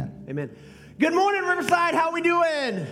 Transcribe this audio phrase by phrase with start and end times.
[0.00, 0.24] Amen.
[0.30, 0.56] Amen.
[0.98, 1.94] Good morning, Riverside.
[1.94, 2.86] How are we doing?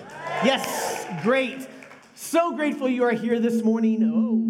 [0.45, 1.67] Yes, great.
[2.15, 4.03] So grateful you are here this morning.
[4.05, 4.45] Oh,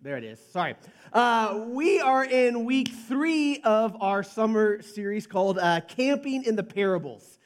[0.00, 0.40] there it is.
[0.50, 0.76] Sorry.
[1.12, 6.62] Uh, we are in week three of our summer series called uh, Camping in the
[6.62, 7.38] Parables.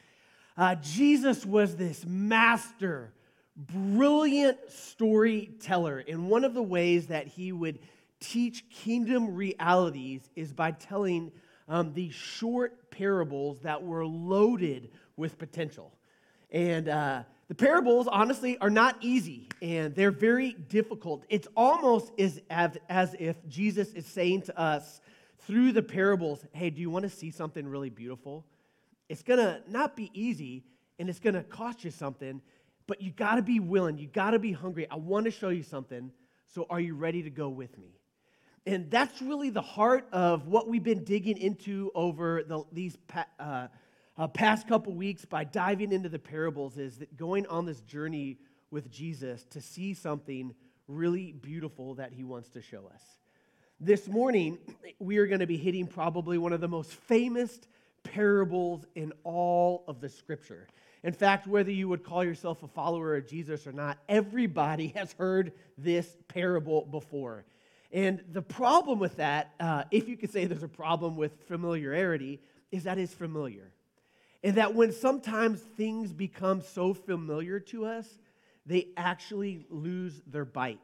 [0.57, 3.13] Uh, Jesus was this master,
[3.57, 7.81] brilliant storyteller, and one of the ways that he would
[8.21, 11.33] teach kingdom realities is by telling
[11.69, 15.93] um, these short parables that were loaded with potential.
[16.51, 21.25] And uh, the parables, honestly, are not easy and they're very difficult.
[21.29, 22.41] It's almost as,
[22.89, 25.01] as if Jesus is saying to us
[25.41, 28.47] through the parables, hey, do you want to see something really beautiful?
[29.09, 30.65] It's going to not be easy
[30.99, 32.41] and it's going to cost you something,
[32.87, 33.99] but you got to be willing.
[33.99, 34.87] You got to be hungry.
[34.91, 36.13] I want to show you something.
[36.55, 37.99] So are you ready to go with me?
[38.67, 42.97] And that's really the heart of what we've been digging into over the, these
[43.39, 43.69] uh,
[44.17, 48.39] uh, past couple weeks by diving into the parables is that going on this journey
[48.71, 50.55] with Jesus to see something
[50.89, 53.03] really beautiful that he wants to show us.
[53.81, 54.59] This morning,
[54.99, 57.61] we are going to be hitting probably one of the most famous
[58.03, 60.69] parables in all of the scripture.
[61.03, 65.13] In fact, whether you would call yourself a follower of Jesus or not, everybody has
[65.13, 67.45] heard this parable before.
[67.95, 72.41] And the problem with that, uh, if you could say there's a problem with familiarity,
[72.73, 73.71] is that it's familiar.
[74.43, 78.09] And that when sometimes things become so familiar to us,
[78.67, 80.81] they actually lose their bite.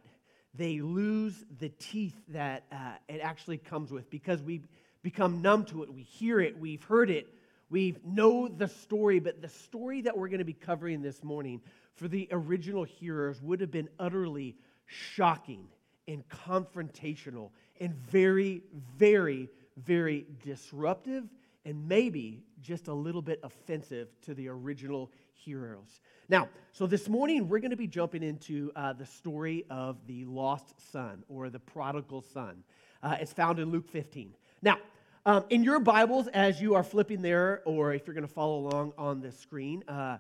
[0.54, 4.62] They lose the teeth that uh, it actually comes with because we
[5.02, 5.92] become numb to it.
[5.92, 7.34] We hear it, we've heard it,
[7.70, 11.60] we know the story, but the story that we're going to be covering this morning
[11.96, 15.66] for the original hearers would have been utterly shocking
[16.08, 18.62] and confrontational and very,
[18.98, 21.24] very, very disruptive
[21.64, 26.00] and maybe just a little bit offensive to the original heroes.
[26.28, 30.24] Now, so this morning we're going to be jumping into uh, the story of the
[30.24, 32.62] lost son or the prodigal son.
[33.02, 34.34] Uh, it's found in Luke 15.
[34.62, 34.78] Now,
[35.26, 38.58] um, in your Bibles, as you are flipping there, or if you're going to follow
[38.58, 40.16] along on the screen, uh,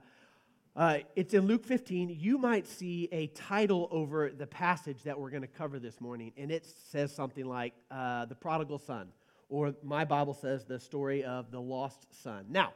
[0.76, 2.16] uh, it's in Luke 15.
[2.18, 6.32] You might see a title over the passage that we're going to cover this morning,
[6.36, 9.08] and it says something like uh, The Prodigal Son,
[9.48, 12.46] or my Bible says the story of the lost son.
[12.48, 12.72] Now,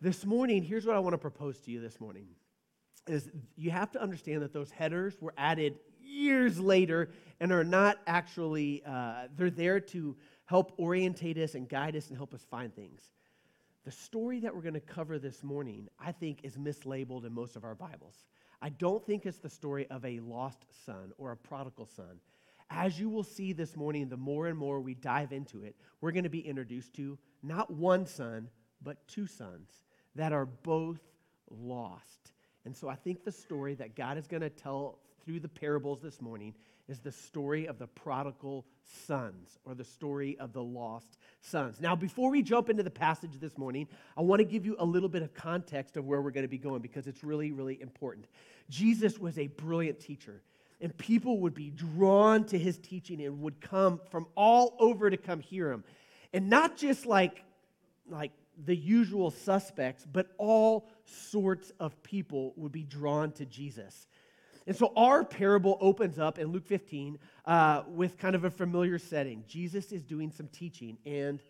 [0.00, 2.26] this morning, here's what I want to propose to you this morning
[3.06, 7.98] is you have to understand that those headers were added years later and are not
[8.06, 10.16] actually uh, they're there to
[10.46, 13.02] help orientate us and guide us and help us find things
[13.84, 17.56] the story that we're going to cover this morning, I think, is mislabeled in most
[17.56, 18.26] of our Bibles.
[18.60, 22.20] I don't think it's the story of a lost son or a prodigal son.
[22.68, 26.12] As you will see this morning, the more and more we dive into it, we're
[26.12, 28.48] going to be introduced to not one son,
[28.82, 29.70] but two sons
[30.14, 31.00] that are both
[31.50, 32.32] lost.
[32.64, 36.00] And so I think the story that God is going to tell through the parables
[36.00, 36.54] this morning
[36.86, 38.66] is the story of the prodigal
[39.06, 41.80] sons or the story of the lost sons.
[41.80, 44.84] Now, before we jump into the passage this morning, I want to give you a
[44.84, 47.80] little bit of context of where we're going to be going because it's really, really
[47.80, 48.26] important.
[48.68, 50.42] Jesus was a brilliant teacher,
[50.80, 55.16] and people would be drawn to his teaching and would come from all over to
[55.16, 55.84] come hear him.
[56.32, 57.44] And not just like,
[58.08, 58.32] like
[58.64, 64.06] the usual suspects, but all sorts of people would be drawn to Jesus.
[64.70, 69.00] And so our parable opens up in Luke 15 uh, with kind of a familiar
[69.00, 69.42] setting.
[69.48, 71.42] Jesus is doing some teaching, and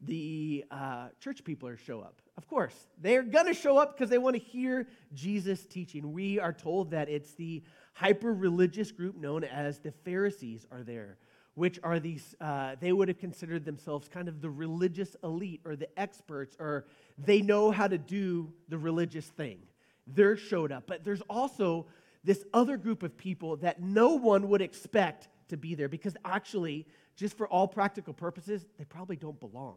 [0.00, 2.22] the uh, church people are show up.
[2.36, 6.12] Of course, they're going to show up because they want to hear Jesus teaching.
[6.12, 11.18] We are told that it's the hyper religious group known as the Pharisees are there,
[11.54, 15.74] which are these, uh, they would have considered themselves kind of the religious elite or
[15.74, 16.86] the experts, or
[17.18, 19.58] they know how to do the religious thing.
[20.06, 20.84] They're showed up.
[20.86, 21.86] But there's also
[22.28, 26.86] this other group of people that no one would expect to be there because actually,
[27.16, 29.76] just for all practical purposes, they probably don't belong.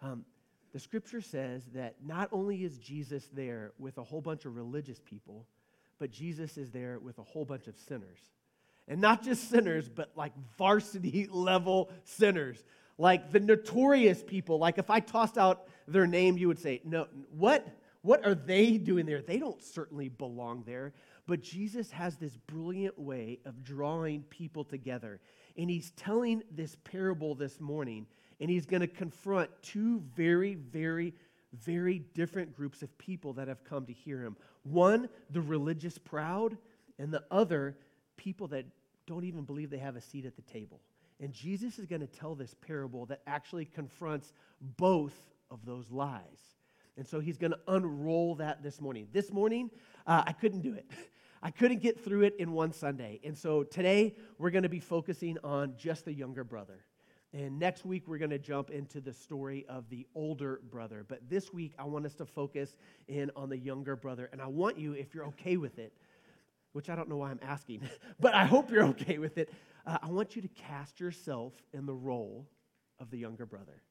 [0.00, 0.24] Um,
[0.72, 5.02] the scripture says that not only is Jesus there with a whole bunch of religious
[5.04, 5.44] people,
[5.98, 8.20] but Jesus is there with a whole bunch of sinners.
[8.88, 12.64] And not just sinners, but like varsity level sinners.
[12.96, 14.58] Like the notorious people.
[14.58, 17.06] Like if I tossed out their name, you would say, No,
[17.36, 17.68] what?
[18.00, 19.20] What are they doing there?
[19.20, 20.92] They don't certainly belong there.
[21.26, 25.20] But Jesus has this brilliant way of drawing people together.
[25.56, 28.06] And he's telling this parable this morning,
[28.40, 31.14] and he's going to confront two very, very,
[31.52, 34.36] very different groups of people that have come to hear him.
[34.62, 36.56] One, the religious proud,
[36.98, 37.76] and the other,
[38.16, 38.66] people that
[39.06, 40.80] don't even believe they have a seat at the table.
[41.20, 44.32] And Jesus is going to tell this parable that actually confronts
[44.76, 45.14] both
[45.50, 46.22] of those lies.
[46.96, 49.08] And so he's going to unroll that this morning.
[49.12, 49.70] This morning,
[50.06, 50.86] uh, I couldn't do it.
[51.42, 53.20] I couldn't get through it in one Sunday.
[53.22, 56.84] And so today, we're going to be focusing on just the younger brother.
[57.32, 61.04] And next week, we're going to jump into the story of the older brother.
[61.06, 62.74] But this week, I want us to focus
[63.08, 64.28] in on the younger brother.
[64.32, 65.92] And I want you, if you're okay with it,
[66.72, 67.82] which I don't know why I'm asking,
[68.20, 69.52] but I hope you're okay with it,
[69.86, 72.46] uh, I want you to cast yourself in the role
[72.98, 73.82] of the younger brother.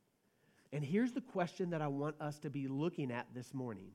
[0.73, 3.91] And here's the question that I want us to be looking at this morning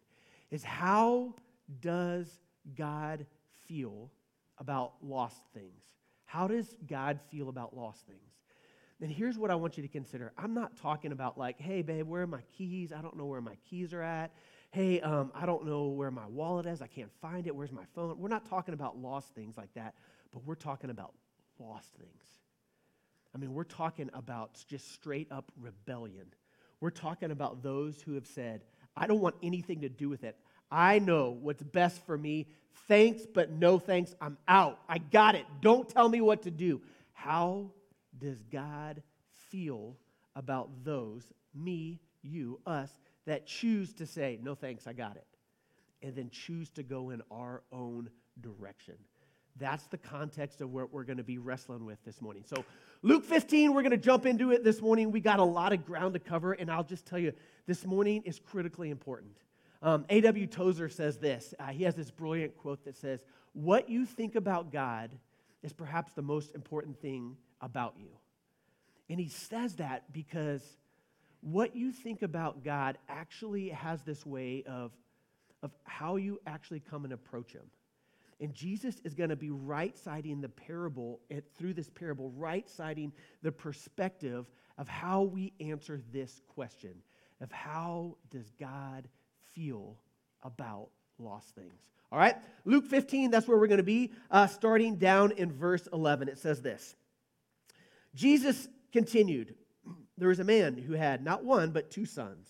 [0.50, 1.34] is how
[1.80, 2.28] does
[2.74, 3.26] God
[3.66, 4.10] feel
[4.58, 5.84] about lost things?
[6.24, 8.20] How does God feel about lost things?
[9.00, 10.32] And here's what I want you to consider.
[10.36, 12.92] I'm not talking about like, hey, babe, where are my keys?
[12.92, 14.30] I don't know where my keys are at.
[14.72, 16.82] Hey, um, I don't know where my wallet is.
[16.82, 17.56] I can't find it.
[17.56, 18.18] Where's my phone?
[18.18, 19.94] We're not talking about lost things like that,
[20.32, 21.14] but we're talking about
[21.58, 22.22] lost things.
[23.34, 26.26] I mean, we're talking about just straight up rebellion.
[26.80, 28.64] We're talking about those who have said,
[28.96, 30.36] I don't want anything to do with it.
[30.70, 32.46] I know what's best for me.
[32.88, 34.14] Thanks, but no thanks.
[34.20, 34.80] I'm out.
[34.88, 35.46] I got it.
[35.60, 36.80] Don't tell me what to do.
[37.12, 37.70] How
[38.18, 39.02] does God
[39.50, 39.96] feel
[40.36, 41.24] about those,
[41.54, 42.90] me, you, us,
[43.26, 45.26] that choose to say, no thanks, I got it,
[46.02, 48.94] and then choose to go in our own direction?
[49.56, 52.44] That's the context of what we're going to be wrestling with this morning.
[52.46, 52.64] So,
[53.02, 55.10] Luke 15, we're going to jump into it this morning.
[55.10, 57.32] We got a lot of ground to cover, and I'll just tell you,
[57.66, 59.36] this morning is critically important.
[59.82, 60.46] Um, A.W.
[60.46, 61.54] Tozer says this.
[61.58, 63.20] Uh, he has this brilliant quote that says,
[63.52, 65.10] What you think about God
[65.62, 68.10] is perhaps the most important thing about you.
[69.08, 70.62] And he says that because
[71.40, 74.92] what you think about God actually has this way of,
[75.62, 77.64] of how you actually come and approach him.
[78.40, 81.20] And Jesus is going to be right siding the parable,
[81.58, 83.12] through this parable, right siding
[83.42, 84.46] the perspective
[84.78, 86.94] of how we answer this question
[87.40, 89.08] of how does God
[89.54, 89.96] feel
[90.42, 90.88] about
[91.18, 91.82] lost things?
[92.12, 95.86] All right, Luke 15, that's where we're going to be, uh, starting down in verse
[95.92, 96.28] 11.
[96.28, 96.96] It says this
[98.14, 99.54] Jesus continued,
[100.18, 102.48] There was a man who had not one, but two sons.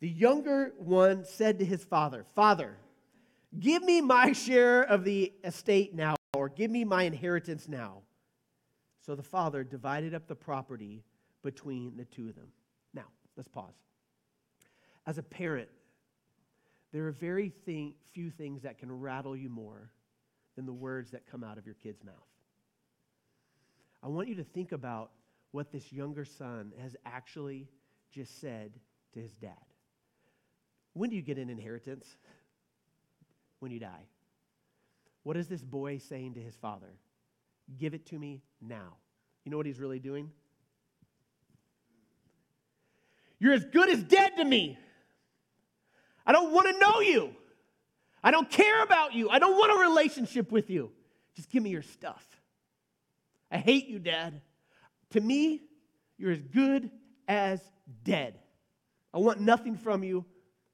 [0.00, 2.76] The younger one said to his father, Father,
[3.58, 8.02] Give me my share of the estate now, or give me my inheritance now.
[9.04, 11.04] So the father divided up the property
[11.42, 12.48] between the two of them.
[12.92, 13.06] Now,
[13.36, 13.74] let's pause.
[15.06, 15.68] As a parent,
[16.96, 19.90] there are very thing, few things that can rattle you more
[20.56, 22.14] than the words that come out of your kid's mouth.
[24.02, 25.10] I want you to think about
[25.50, 27.68] what this younger son has actually
[28.10, 28.72] just said
[29.14, 29.52] to his dad.
[30.94, 32.16] When do you get an inheritance?
[33.60, 34.06] when you die.
[35.22, 36.94] What is this boy saying to his father?
[37.78, 38.96] Give it to me now.
[39.44, 40.30] You know what he's really doing?
[43.38, 44.78] You're as good as dead to me.
[46.26, 47.34] I don't want to know you.
[48.22, 49.30] I don't care about you.
[49.30, 50.90] I don't want a relationship with you.
[51.34, 52.24] Just give me your stuff.
[53.50, 54.40] I hate you, Dad.
[55.10, 55.62] To me,
[56.18, 56.90] you're as good
[57.28, 57.60] as
[58.02, 58.34] dead.
[59.14, 60.24] I want nothing from you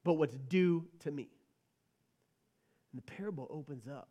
[0.03, 1.29] but what's due to me.
[2.91, 4.09] And the parable opens up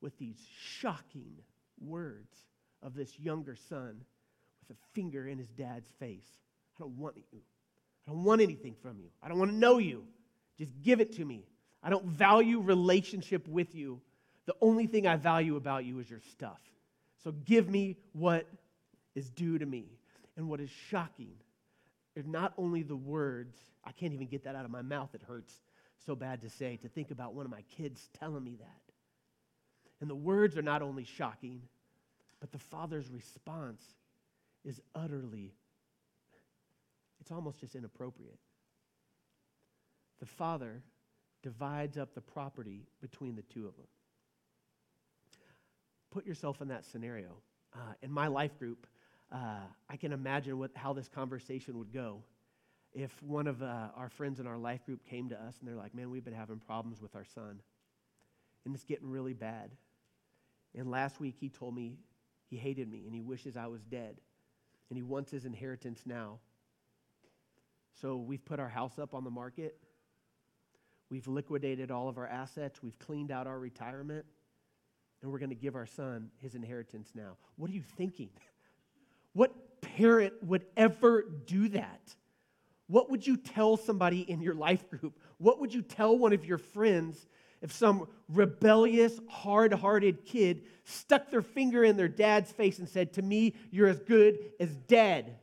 [0.00, 0.38] with these
[0.78, 1.32] shocking
[1.80, 2.36] words
[2.82, 4.04] of this younger son
[4.60, 6.26] with a finger in his dad's face.
[6.76, 7.40] I don't want you.
[8.06, 9.08] I don't want anything from you.
[9.22, 10.04] I don't want to know you.
[10.58, 11.46] Just give it to me.
[11.82, 14.00] I don't value relationship with you.
[14.46, 16.60] The only thing I value about you is your stuff.
[17.22, 18.46] So give me what
[19.14, 19.86] is due to me.
[20.36, 21.32] And what is shocking
[22.14, 25.22] is not only the words, I can't even get that out of my mouth, it
[25.26, 25.52] hurts
[26.04, 28.92] so bad to say, to think about one of my kids telling me that.
[30.00, 31.62] And the words are not only shocking,
[32.40, 33.82] but the father's response
[34.64, 35.54] is utterly,
[37.20, 38.38] it's almost just inappropriate.
[40.26, 40.82] The father
[41.44, 43.86] divides up the property between the two of them.
[46.10, 47.36] Put yourself in that scenario.
[47.72, 48.88] Uh, in my life group,
[49.30, 52.24] uh, I can imagine what, how this conversation would go
[52.92, 55.76] if one of uh, our friends in our life group came to us and they're
[55.76, 57.60] like, man, we've been having problems with our son,
[58.64, 59.70] and it's getting really bad.
[60.74, 61.98] And last week he told me
[62.48, 64.16] he hated me and he wishes I was dead,
[64.90, 66.40] and he wants his inheritance now.
[68.00, 69.78] So we've put our house up on the market.
[71.10, 72.82] We've liquidated all of our assets.
[72.82, 74.24] We've cleaned out our retirement.
[75.22, 77.36] And we're going to give our son his inheritance now.
[77.56, 78.30] What are you thinking?
[79.32, 82.14] What parent would ever do that?
[82.86, 85.18] What would you tell somebody in your life group?
[85.36, 87.26] What would you tell one of your friends
[87.60, 93.12] if some rebellious, hard hearted kid stuck their finger in their dad's face and said,
[93.12, 95.36] To me, you're as good as dead?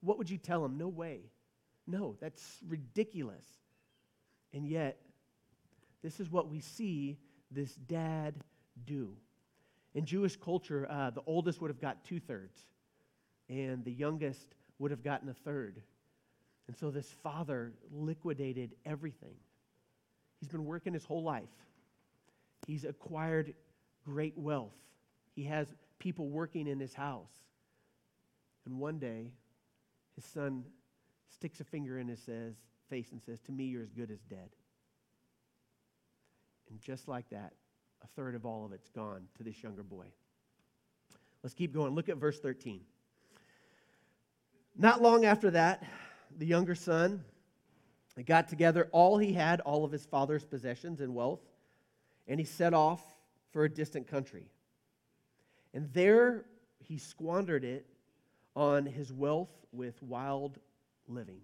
[0.00, 0.78] What would you tell them?
[0.78, 1.20] No way.
[1.86, 3.44] No, that's ridiculous.
[4.52, 4.98] And yet,
[6.02, 7.18] this is what we see
[7.50, 8.34] this dad
[8.84, 9.14] do.
[9.94, 12.60] In Jewish culture, uh, the oldest would have got two thirds,
[13.48, 15.82] and the youngest would have gotten a third.
[16.66, 19.34] And so this father liquidated everything.
[20.38, 21.48] He's been working his whole life,
[22.66, 23.54] he's acquired
[24.04, 24.74] great wealth.
[25.34, 27.30] He has people working in his house.
[28.66, 29.30] And one day,
[30.16, 30.64] his son
[31.32, 32.56] sticks a finger in and says,
[32.88, 34.50] face and says, To me, you're as good as dead.
[36.70, 37.52] And just like that,
[38.02, 40.06] a third of all of it's gone to this younger boy.
[41.42, 41.94] Let's keep going.
[41.94, 42.80] Look at verse 13.
[44.76, 45.82] Not long after that,
[46.36, 47.24] the younger son
[48.26, 51.40] got together all he had, all of his father's possessions and wealth,
[52.26, 53.00] and he set off
[53.52, 54.50] for a distant country.
[55.72, 56.44] And there
[56.78, 57.86] he squandered it
[58.56, 60.58] on his wealth with wild
[61.06, 61.40] living.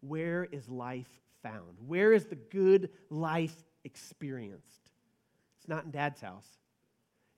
[0.00, 1.08] Where is life
[1.42, 1.76] found?
[1.86, 3.54] Where is the good life
[3.84, 4.90] experienced?
[5.58, 6.48] It's not in dad's house.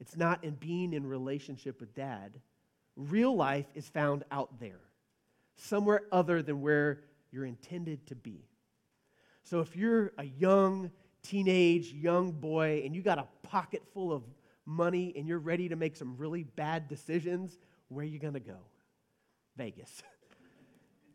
[0.00, 2.40] It's not in being in relationship with dad.
[2.97, 4.81] Real life is found out there,
[5.57, 7.00] somewhere other than where
[7.31, 8.45] you're intended to be.
[9.45, 10.90] So if you're a young
[11.23, 14.23] teenage young boy and you got a pocket full of
[14.66, 18.40] money and you're ready to make some really bad decisions, where are you going to
[18.40, 18.59] go?
[19.57, 20.02] Vegas.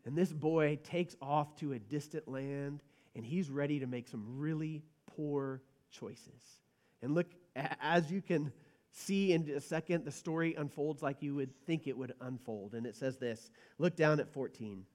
[0.08, 2.80] and this boy takes off to a distant land
[3.14, 5.60] and he's ready to make some really poor
[5.90, 6.62] choices.
[7.02, 8.50] And look, as you can
[8.90, 12.72] see in a second, the story unfolds like you would think it would unfold.
[12.72, 14.86] And it says this look down at 14.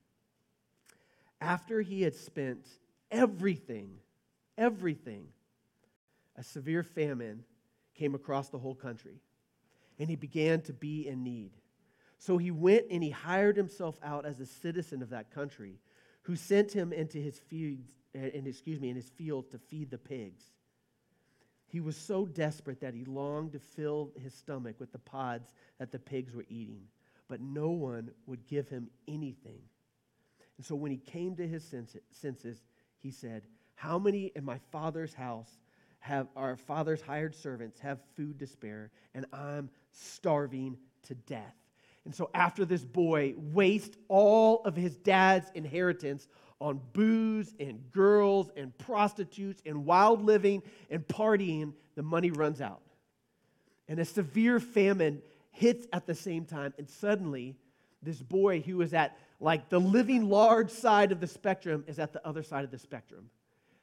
[1.39, 2.65] After he had spent
[3.11, 3.91] everything,
[4.57, 5.27] everything,
[6.35, 7.43] a severe famine
[7.93, 9.21] came across the whole country,
[9.99, 11.51] and he began to be in need.
[12.23, 15.81] So he went and he hired himself out as a citizen of that country,
[16.21, 19.91] who sent him into his fields, eh, and excuse me, in his field to feed
[19.91, 20.41] the pigs.
[21.67, 25.91] He was so desperate that he longed to fill his stomach with the pods that
[25.91, 26.83] the pigs were eating,
[27.27, 29.59] but no one would give him anything.
[30.55, 31.75] And so when he came to his
[32.13, 32.63] senses,
[32.99, 33.43] he said,
[33.75, 35.59] How many in my father's house
[35.99, 40.77] have our father's hired servants have food to spare, and I'm starving
[41.07, 41.57] to death?
[42.05, 46.27] And so after this boy wastes all of his dad's inheritance
[46.59, 52.81] on booze and girls and prostitutes and wild living and partying, the money runs out.
[53.87, 56.73] And a severe famine hits at the same time.
[56.77, 57.55] And suddenly,
[58.01, 62.13] this boy who was at like the living large side of the spectrum is at
[62.13, 63.29] the other side of the spectrum.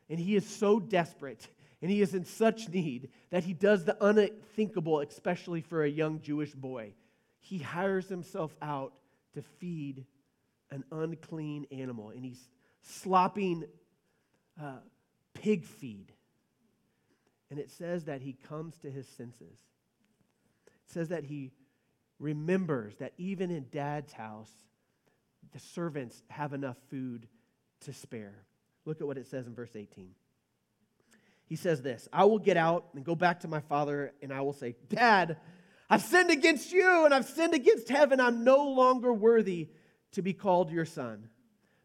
[0.09, 1.47] And he is so desperate
[1.83, 6.21] and he is in such need that he does the unthinkable, especially for a young
[6.21, 6.93] Jewish boy.
[7.41, 8.93] He hires himself out
[9.35, 10.07] to feed
[10.71, 12.49] an unclean animal, and he's
[12.83, 13.65] slopping
[14.61, 14.79] uh,
[15.35, 16.13] pig feed.
[17.51, 19.59] And it says that he comes to his senses.
[20.67, 21.51] It says that he
[22.19, 24.51] remembers that even in dad's house,
[25.53, 27.27] the servants have enough food
[27.81, 28.45] to spare.
[28.85, 30.11] Look at what it says in verse 18.
[31.47, 34.41] He says this I will get out and go back to my father, and I
[34.43, 35.37] will say, Dad,
[35.91, 38.21] I've sinned against you and I've sinned against heaven.
[38.21, 39.71] I'm no longer worthy
[40.13, 41.29] to be called your son.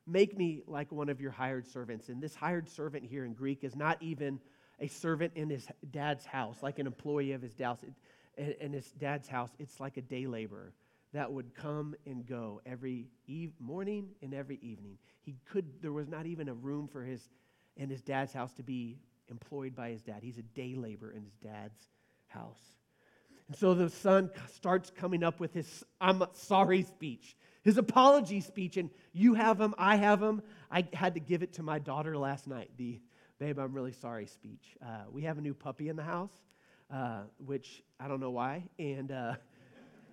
[0.05, 2.09] Make me like one of your hired servants.
[2.09, 4.39] And this hired servant here in Greek is not even
[4.79, 7.83] a servant in his dad's house, like an employee of his dad's,
[8.37, 9.49] in his dad's house.
[9.57, 10.73] It's like a day laborer
[11.13, 14.99] that would come and go every eve, morning and every evening.
[15.21, 17.27] He could, there was not even a room for his,
[17.75, 20.21] in his dad's house to be employed by his dad.
[20.21, 21.89] He's a day laborer in his dad's
[22.27, 22.59] house.
[23.47, 28.77] And so the son starts coming up with his I'm sorry speech, his apology speech.
[28.77, 30.41] And you have him, I have him.
[30.71, 32.99] I had to give it to my daughter last night, the
[33.39, 34.77] babe, I'm really sorry speech.
[34.81, 36.31] Uh, we have a new puppy in the house,
[36.91, 38.63] uh, which I don't know why.
[38.79, 39.35] And uh,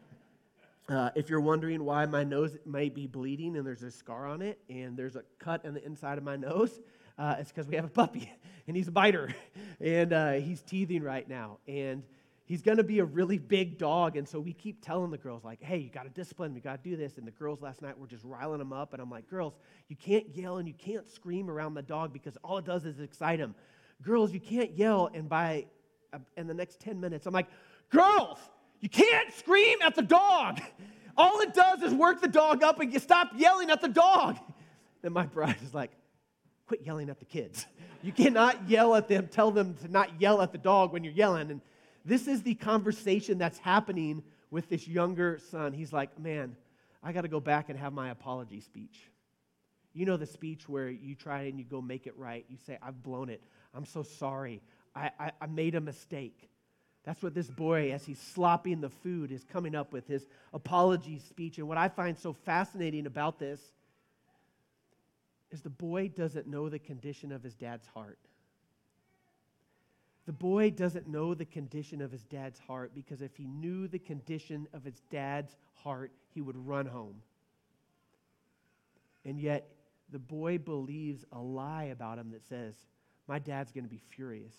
[0.89, 4.43] uh, if you're wondering why my nose might be bleeding and there's a scar on
[4.43, 6.81] it and there's a cut on the inside of my nose,
[7.19, 8.33] uh, it's because we have a puppy
[8.67, 9.35] and he's a biter
[9.81, 11.59] and uh, he's teething right now.
[11.69, 12.03] And
[12.53, 14.15] he's going to be a really big dog.
[14.15, 16.85] And so we keep telling the girls, like, hey, you got to discipline, we got
[16.85, 17.17] to do this.
[17.17, 18.93] And the girls last night were just riling him up.
[18.93, 19.55] And I'm like, girls,
[19.89, 23.01] you can't yell and you can't scream around the dog because all it does is
[23.01, 23.55] excite him.
[24.03, 25.09] Girls, you can't yell.
[25.15, 25.65] And by
[26.13, 27.47] uh, in the next 10 minutes, I'm like,
[27.89, 28.37] girls,
[28.81, 30.61] you can't scream at the dog.
[31.17, 34.37] All it does is work the dog up and you stop yelling at the dog.
[35.01, 35.93] Then my bride is like,
[36.67, 37.65] quit yelling at the kids.
[38.03, 41.15] You cannot yell at them, tell them to not yell at the dog when you're
[41.15, 41.51] yelling.
[41.51, 41.63] And
[42.05, 45.73] this is the conversation that's happening with this younger son.
[45.73, 46.57] He's like, Man,
[47.03, 49.11] I got to go back and have my apology speech.
[49.95, 52.45] You know the speech where you try and you go make it right.
[52.49, 53.43] You say, I've blown it.
[53.75, 54.63] I'm so sorry.
[54.95, 56.49] I, I, I made a mistake.
[57.05, 61.19] That's what this boy, as he's slopping the food, is coming up with his apology
[61.19, 61.59] speech.
[61.59, 63.61] And what I find so fascinating about this
[65.51, 68.19] is the boy doesn't know the condition of his dad's heart.
[70.27, 73.99] The boy doesn't know the condition of his dad's heart because if he knew the
[73.99, 77.17] condition of his dad's heart, he would run home.
[79.25, 79.69] And yet,
[80.11, 82.75] the boy believes a lie about him that says,
[83.27, 84.55] My dad's going to be furious.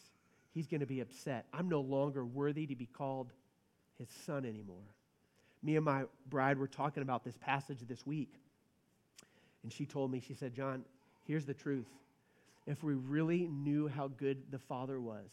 [0.53, 1.46] He's going to be upset.
[1.53, 3.32] I'm no longer worthy to be called
[3.98, 4.84] his son anymore.
[5.62, 8.34] Me and my bride were talking about this passage this week.
[9.63, 10.84] And she told me, she said, John,
[11.25, 11.88] here's the truth.
[12.67, 15.29] If we really knew how good the Father was,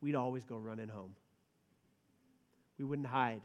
[0.00, 1.14] we'd always go running home.
[2.78, 3.42] We wouldn't hide.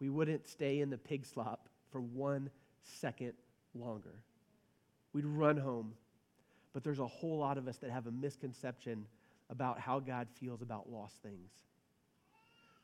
[0.00, 2.50] We wouldn't stay in the pig slop for one
[2.82, 3.32] second
[3.74, 4.14] longer.
[5.12, 5.94] We'd run home.
[6.72, 9.06] But there's a whole lot of us that have a misconception
[9.50, 11.50] about how God feels about lost things.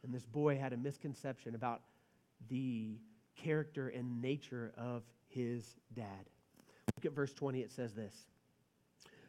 [0.05, 1.81] And this boy had a misconception about
[2.49, 2.99] the
[3.35, 6.05] character and nature of his dad.
[6.97, 7.61] Look at verse 20.
[7.61, 8.15] It says this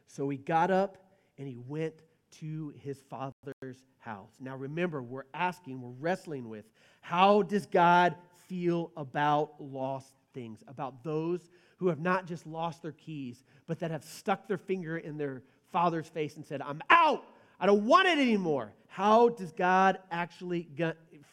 [0.07, 0.97] So he got up
[1.37, 1.95] and he went
[2.39, 4.31] to his father's house.
[4.39, 6.65] Now remember, we're asking, we're wrestling with
[7.01, 8.15] how does God
[8.47, 13.91] feel about lost things, about those who have not just lost their keys, but that
[13.91, 17.25] have stuck their finger in their father's face and said, I'm out.
[17.59, 18.73] I don't want it anymore.
[18.87, 20.67] How does God actually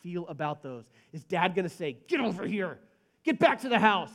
[0.03, 0.85] feel about those?
[1.13, 2.79] Is dad going to say, Get over here,
[3.25, 4.11] get back to the house?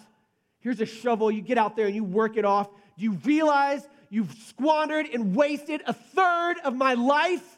[0.59, 1.31] Here's a shovel.
[1.31, 2.69] You get out there and you work it off.
[2.97, 7.57] Do you realize you've squandered and wasted a third of my life?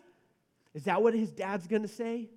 [0.73, 2.29] Is that what his dad's going to say?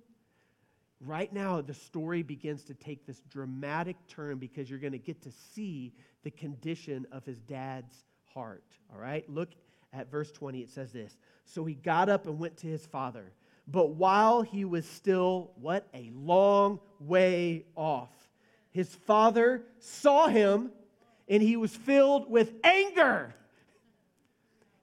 [0.99, 5.21] Right now, the story begins to take this dramatic turn because you're going to get
[5.21, 5.93] to see
[6.23, 8.63] the condition of his dad's heart.
[8.91, 9.27] All right?
[9.29, 9.49] Look
[9.93, 10.59] at verse 20.
[10.61, 13.31] It says this So he got up and went to his father.
[13.67, 15.87] But while he was still, what?
[15.93, 18.09] A long way off,
[18.71, 20.71] his father saw him
[21.27, 23.35] and he was filled with anger.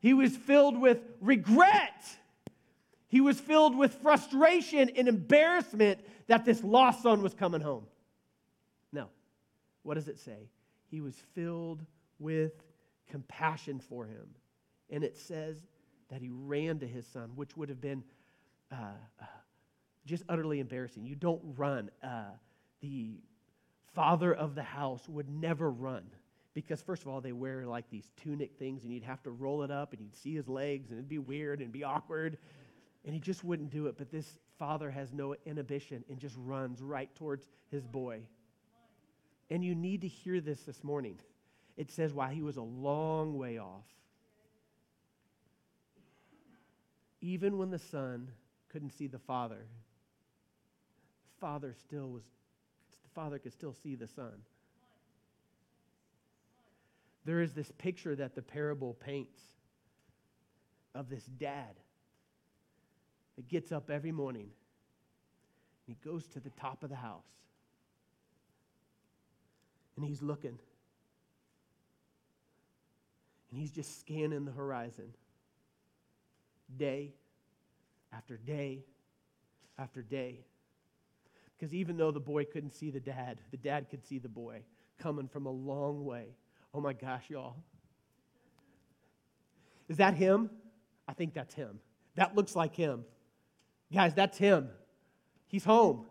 [0.04, 2.04] He was filled with regret.
[3.08, 7.86] He was filled with frustration and embarrassment that this lost son was coming home.
[8.92, 9.06] No.
[9.82, 10.50] What does it say?
[10.90, 11.86] He was filled
[12.18, 12.52] with
[13.08, 14.26] compassion for him.
[14.90, 15.56] And it says
[16.10, 18.04] that he ran to his son, which would have been
[18.70, 18.76] uh,
[19.22, 19.24] uh,
[20.04, 21.06] just utterly embarrassing.
[21.06, 21.90] You don't run.
[22.02, 22.24] Uh,
[22.82, 23.22] the
[23.94, 26.04] father of the house would never run
[26.54, 29.64] because, first of all, they wear like these tunic things and you'd have to roll
[29.64, 32.38] it up and you'd see his legs and it'd be weird and be awkward.
[33.04, 33.98] And he just wouldn't do it.
[33.98, 38.20] But this father has no inhibition and just runs right towards his boy.
[39.50, 41.18] And you need to hear this this morning.
[41.76, 43.84] It says, while he was a long way off,
[47.20, 48.30] even when the son
[48.68, 49.66] couldn't see the father,
[51.34, 52.22] the father still was,
[53.02, 54.34] the father could still see the son.
[57.24, 59.40] There is this picture that the parable paints
[60.94, 61.80] of this dad
[63.36, 64.50] that gets up every morning
[65.86, 67.26] and he goes to the top of the house
[69.96, 70.58] and he's looking
[73.50, 75.14] and he's just scanning the horizon
[76.76, 77.14] day
[78.12, 78.84] after day
[79.78, 80.40] after day.
[81.56, 84.62] Because even though the boy couldn't see the dad, the dad could see the boy
[84.98, 86.34] coming from a long way.
[86.74, 87.54] Oh my gosh, y'all.
[89.88, 90.50] Is that him?
[91.06, 91.78] I think that's him.
[92.16, 93.04] That looks like him.
[93.92, 94.68] Guys, that's him.
[95.46, 96.06] He's home.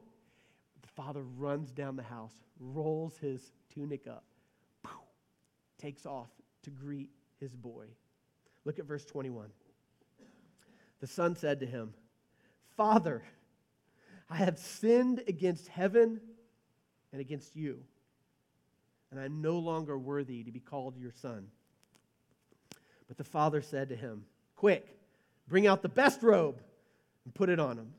[0.82, 4.24] The father runs down the house, rolls his tunic up,
[4.84, 4.94] poof,
[5.78, 6.30] takes off
[6.64, 7.88] to greet his boy.
[8.64, 9.50] Look at verse 21.
[11.02, 11.94] The son said to him,
[12.78, 13.24] Father,
[14.30, 16.22] I have sinned against heaven
[17.12, 17.84] and against you,
[19.14, 21.46] and I'm no longer worthy to be called your son.
[23.08, 24.88] But the father said to him, Quick,
[25.48, 26.60] bring out the best robe
[27.24, 27.94] and put it on him.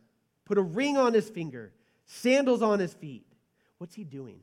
[0.45, 1.73] Put a ring on his finger,
[2.07, 3.25] sandals on his feet.
[3.79, 4.41] What's he doing?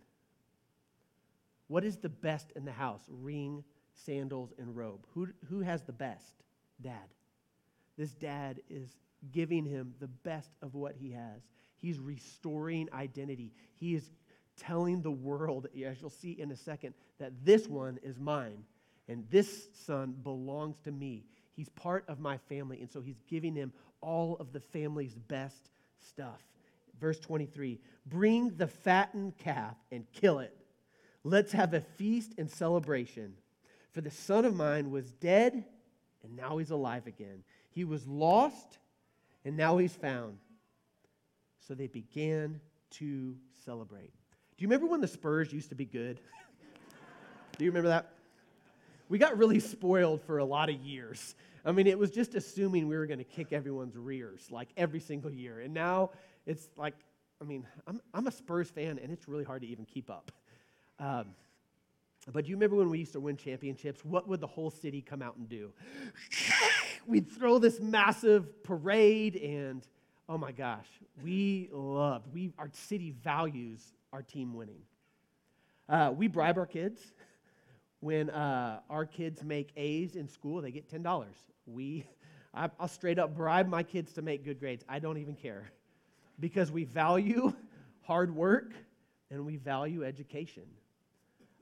[1.67, 3.01] What is the best in the house?
[3.09, 3.65] Ring,
[4.05, 5.05] sandals, and robe.
[5.13, 6.33] Who, who has the best?
[6.81, 6.93] Dad.
[7.97, 8.95] This dad is
[9.33, 11.41] giving him the best of what he has.
[11.79, 13.51] He's restoring identity.
[13.75, 14.09] He is
[14.61, 18.63] telling the world, as you'll see in a second, that this one is mine
[19.11, 21.25] and this son belongs to me.
[21.53, 22.79] He's part of my family.
[22.79, 25.69] And so he's giving him all of the family's best
[25.99, 26.41] stuff.
[26.99, 30.55] Verse 23 Bring the fattened calf and kill it.
[31.25, 33.33] Let's have a feast and celebration.
[33.91, 35.65] For the son of mine was dead,
[36.23, 37.43] and now he's alive again.
[37.69, 38.77] He was lost,
[39.43, 40.37] and now he's found.
[41.67, 44.13] So they began to celebrate.
[44.61, 46.19] Do you remember when the Spurs used to be good?
[47.57, 48.11] Do you remember that?
[49.09, 51.33] We got really spoiled for a lot of years.
[51.65, 54.99] I mean, it was just assuming we were going to kick everyone's rears like every
[54.99, 55.61] single year.
[55.61, 56.11] And now
[56.45, 56.93] it's like,
[57.41, 60.31] I mean, I'm, I'm a Spurs fan, and it's really hard to even keep up.
[60.99, 61.29] Um,
[62.31, 64.05] but do you remember when we used to win championships?
[64.05, 65.73] What would the whole city come out and do?
[67.07, 69.87] We'd throw this massive parade, and
[70.29, 70.85] oh my gosh,
[71.23, 74.81] we loved, we, our city values our team winning.
[75.87, 77.01] Uh, we bribe our kids.
[77.99, 81.25] When uh, our kids make A's in school, they get $10.
[81.67, 82.05] We,
[82.53, 84.83] I'll straight up bribe my kids to make good grades.
[84.89, 85.71] I don't even care
[86.39, 87.53] because we value
[88.01, 88.73] hard work
[89.29, 90.63] and we value education.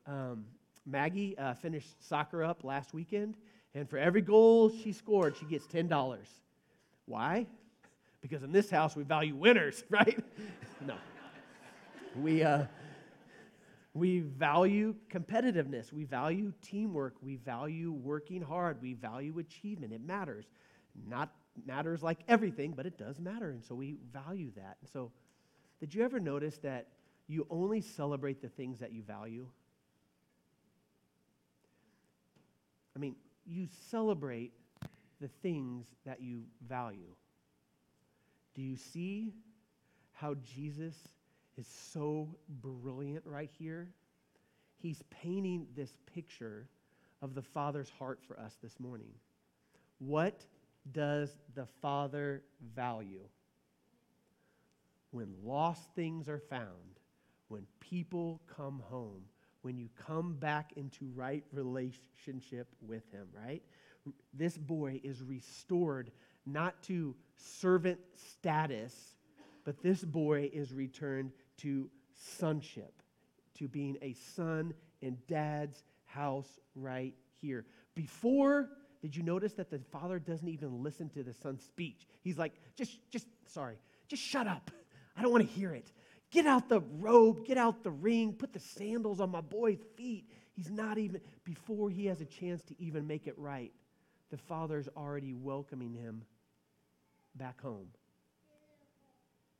[0.08, 0.46] Um,
[0.86, 3.36] Maggie uh, finished soccer up last weekend,
[3.76, 6.18] and for every goal she scored, she gets $10.
[7.06, 7.46] Why?
[8.22, 10.20] Because in this house, we value winners, right?
[10.86, 10.96] no.
[12.21, 12.65] We, uh,
[13.93, 15.91] we value competitiveness.
[15.91, 17.15] We value teamwork.
[17.21, 18.82] We value working hard.
[18.82, 19.93] We value achievement.
[19.93, 20.45] It matters.
[21.08, 21.34] Not
[21.65, 23.51] matters like everything, but it does matter.
[23.51, 24.77] And so we value that.
[24.82, 25.12] And so,
[25.79, 26.88] did you ever notice that
[27.27, 29.47] you only celebrate the things that you value?
[32.95, 34.51] I mean, you celebrate
[35.21, 37.15] the things that you value.
[38.55, 39.34] Do you see
[40.12, 40.95] how Jesus
[41.60, 42.28] is so
[42.62, 43.89] brilliant right here?
[44.78, 46.67] He's painting this picture
[47.22, 49.12] of the Father's heart for us this morning.
[50.00, 50.45] What
[50.93, 52.43] does the Father
[52.74, 53.26] value?
[55.12, 57.00] When lost things are found,
[57.50, 59.24] when people come home,
[59.63, 63.62] when you come back into right relationship with him, right?
[64.34, 66.12] This boy is restored
[66.45, 69.15] not to servant status,
[69.65, 71.89] but this boy is returned to
[72.39, 72.93] sonship,
[73.58, 77.65] to being a son in dad's house right here.
[77.95, 78.69] Before,
[79.02, 82.08] did you notice that the father doesn't even listen to the son's speech?
[82.22, 84.72] He's like, just, just, sorry, just shut up.
[85.15, 85.91] I don't want to hear it.
[86.32, 90.30] Get out the robe, get out the ring, put the sandals on my boy's feet.
[90.54, 93.72] He's not even, before he has a chance to even make it right,
[94.30, 96.24] the father's already welcoming him
[97.36, 97.88] back home.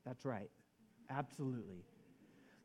[0.06, 0.50] That's right.
[1.10, 1.84] Absolutely.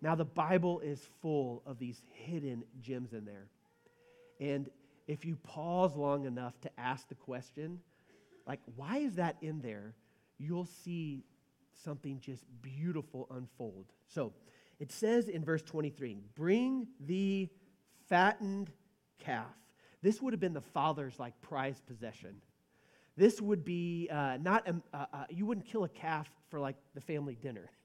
[0.02, 3.46] Now, the Bible is full of these hidden gems in there.
[4.40, 4.68] And
[5.06, 7.80] if you pause long enough to ask the question,
[8.46, 9.94] like, why is that in there?
[10.38, 11.24] You'll see
[11.82, 13.86] something just beautiful unfold.
[14.06, 14.32] So
[14.78, 17.48] it says in verse 23 bring the
[18.08, 18.70] fattened
[19.18, 19.46] calf.
[20.02, 22.36] This would have been the father's like prized possession.
[23.16, 26.76] This would be uh, not, a, uh, uh, you wouldn't kill a calf for like
[26.94, 27.70] the family dinner.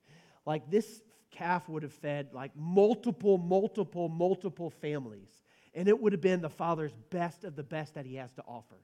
[0.49, 5.29] Like this calf would have fed like multiple, multiple, multiple families.
[5.75, 8.41] And it would have been the father's best of the best that he has to
[8.47, 8.77] offer.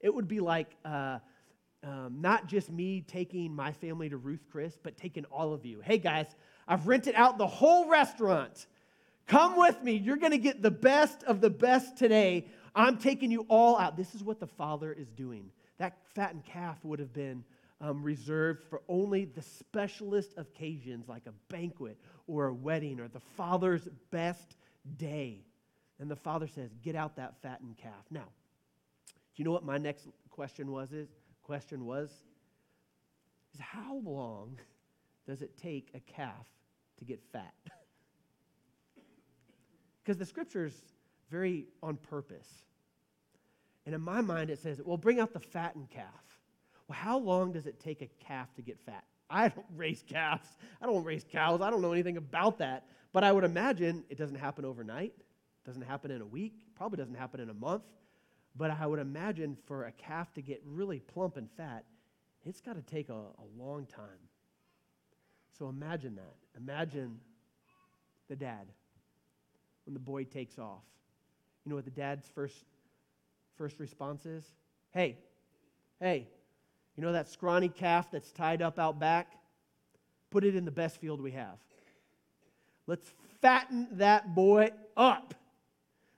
[0.00, 1.20] It would be like, uh,
[1.84, 5.80] um, not just me taking my family to Ruth Chris, but taking all of you.
[5.80, 6.26] Hey guys,
[6.66, 8.66] I've rented out the whole restaurant.
[9.28, 9.92] Come with me.
[9.92, 12.48] You're going to get the best of the best today.
[12.74, 13.96] I'm taking you all out.
[13.96, 15.52] This is what the Father is doing.
[15.78, 17.44] That fattened calf would have been
[17.82, 23.20] um, reserved for only the specialist occasions like a banquet or a wedding or the
[23.36, 24.56] Father's best
[24.96, 25.44] day.
[25.98, 28.06] And the Father says, Get out that fattened calf.
[28.10, 28.28] Now,
[29.06, 30.92] do you know what my next question was?
[30.92, 31.08] Is
[31.42, 32.10] question was
[33.52, 34.58] is how long
[35.26, 36.46] does it take a calf
[36.98, 37.52] to get fat?
[40.04, 40.74] Because the scripture's
[41.30, 42.48] very on purpose.
[43.86, 46.31] And in my mind, it says, well, bring out the fattened calf.
[46.92, 49.04] How long does it take a calf to get fat?
[49.30, 50.48] I don't raise calves.
[50.80, 51.60] I don't raise cows.
[51.60, 52.86] I don't know anything about that.
[53.12, 56.96] But I would imagine it doesn't happen overnight, it doesn't happen in a week, probably
[56.96, 57.82] doesn't happen in a month.
[58.56, 61.84] But I would imagine for a calf to get really plump and fat,
[62.44, 64.28] it's got to take a, a long time.
[65.58, 66.34] So imagine that.
[66.56, 67.18] Imagine
[68.28, 68.66] the dad
[69.84, 70.82] when the boy takes off.
[71.64, 72.64] You know what the dad's first,
[73.56, 74.44] first response is?
[74.90, 75.18] Hey,
[76.00, 76.28] hey,
[76.96, 79.32] you know that scrawny calf that's tied up out back?
[80.30, 81.58] Put it in the best field we have.
[82.86, 85.34] Let's fatten that boy up.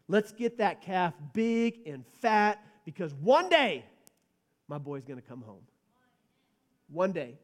[0.08, 3.84] Let's get that calf big and fat because one day
[4.68, 5.62] my boy's going to come home.
[6.88, 7.38] One day.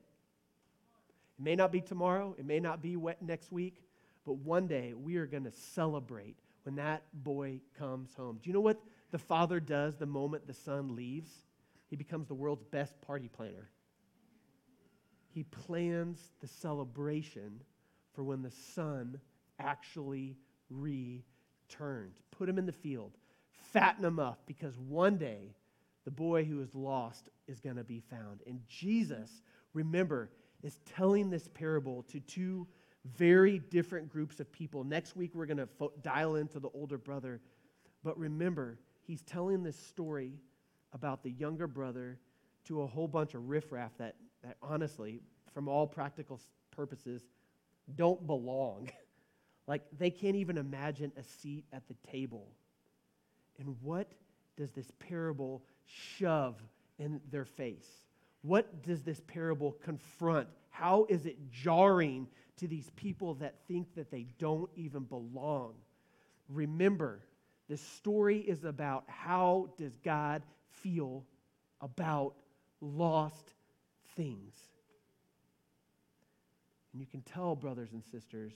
[1.39, 3.83] It may not be tomorrow, it may not be next week,
[4.27, 8.39] but one day we are going to celebrate when that boy comes home.
[8.43, 8.79] Do you know what
[9.11, 11.31] the father does the moment the son leaves?
[11.91, 13.69] He becomes the world's best party planner.
[15.29, 17.61] He plans the celebration
[18.15, 19.21] for when the son
[19.59, 20.37] actually
[20.71, 22.23] returns.
[22.31, 23.13] Put him in the field,
[23.73, 25.55] fatten him up, because one day
[26.05, 28.41] the boy who is lost is going to be found.
[28.47, 29.43] And Jesus,
[29.75, 30.31] remember,
[30.63, 32.67] is telling this parable to two
[33.17, 34.85] very different groups of people.
[34.85, 37.41] Next week, we're going to fo- dial into the older brother.
[38.03, 40.35] But remember, he's telling this story
[40.93, 42.19] about the younger brother
[42.65, 45.21] to a whole bunch of riffraff that, that honestly,
[45.53, 47.23] from all practical purposes,
[47.97, 48.91] don't belong.
[49.67, 52.49] like they can't even imagine a seat at the table.
[53.59, 54.11] And what
[54.57, 56.57] does this parable shove
[56.99, 57.87] in their face?
[58.43, 60.49] What does this parable confront?
[60.71, 62.27] How is it jarring
[62.57, 65.75] to these people that think that they don't even belong?
[66.49, 67.21] Remember,
[67.69, 71.25] this story is about how does God feel
[71.81, 72.35] about
[72.81, 73.53] lost
[74.17, 74.55] things.
[76.93, 78.53] And you can tell, brothers and sisters,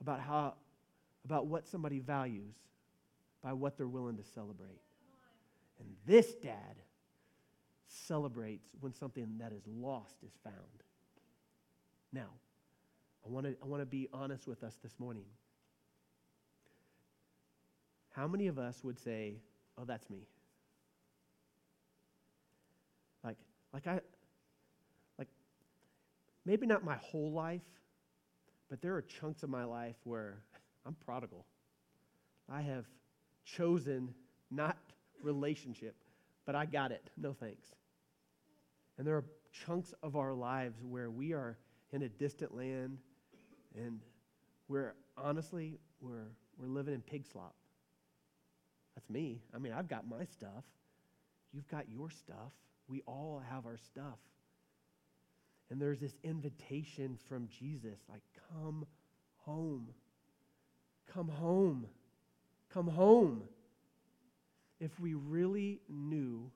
[0.00, 0.54] about how
[1.24, 2.54] about what somebody values
[3.42, 4.80] by what they're willing to celebrate.
[5.80, 6.76] And this dad
[7.88, 10.82] celebrates when something that is lost is found.
[12.12, 12.28] Now,
[13.24, 15.24] I want to I want to be honest with us this morning.
[18.10, 19.40] How many of us would say,
[19.76, 20.26] "Oh, that's me"?
[23.76, 24.00] Like I
[25.18, 25.28] like
[26.46, 27.60] maybe not my whole life,
[28.70, 30.38] but there are chunks of my life where
[30.86, 31.44] I'm prodigal.
[32.50, 32.86] I have
[33.44, 34.14] chosen
[34.50, 34.78] not
[35.22, 35.94] relationship,
[36.46, 37.10] but I got it.
[37.18, 37.68] No thanks.
[38.96, 39.26] And there are
[39.66, 41.58] chunks of our lives where we are
[41.92, 42.96] in a distant land
[43.76, 44.00] and
[44.68, 47.54] we're honestly we're we're living in pig slop.
[48.94, 49.42] That's me.
[49.54, 50.64] I mean, I've got my stuff.
[51.52, 52.52] You've got your stuff.
[52.88, 54.18] We all have our stuff.
[55.70, 58.22] And there's this invitation from Jesus like,
[58.52, 58.86] come
[59.38, 59.88] home.
[61.12, 61.86] Come home.
[62.72, 63.42] Come home.
[64.78, 66.50] If we really knew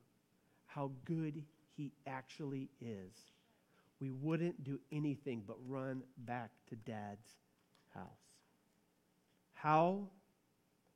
[0.66, 1.42] how good
[1.76, 3.12] he actually is,
[4.00, 7.28] we wouldn't do anything but run back to dad's
[7.94, 8.04] house.
[9.54, 10.08] How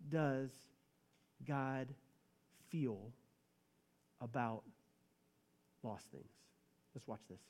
[0.08, 0.50] does
[1.46, 1.88] God
[2.70, 3.12] feel
[4.20, 4.62] about
[5.84, 6.32] lost things?
[6.94, 7.40] Let's watch this.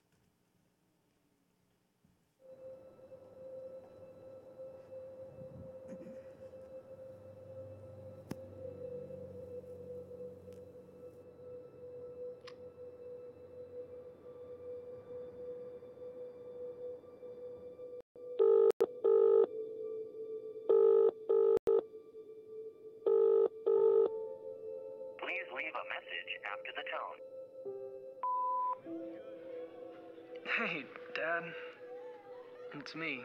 [32.94, 33.24] Me.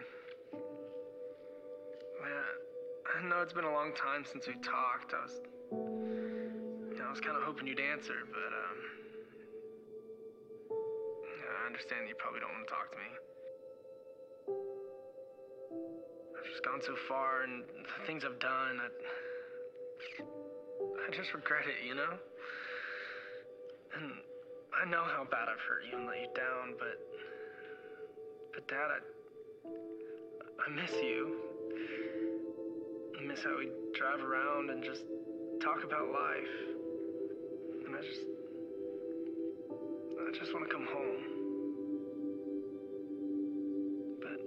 [2.23, 2.43] Man,
[3.05, 5.13] I know it's been a long time since we talked.
[5.13, 5.41] I was,
[6.97, 8.77] I was kind of hoping you'd answer, but um,
[10.73, 13.13] I understand you probably don't want to talk to me.
[16.33, 18.89] I've just gone so far, and the things I've done, I,
[21.05, 22.17] I just regret it, you know.
[23.93, 24.13] And
[24.73, 26.97] I know how bad I've hurt you and let you down, but
[28.51, 29.18] but Dad, I
[30.65, 31.35] I miss you.
[33.17, 35.03] I miss how we drive around and just
[35.61, 36.55] talk about life.
[37.85, 38.21] And I just
[40.19, 41.23] I just want to come home.
[44.21, 44.39] But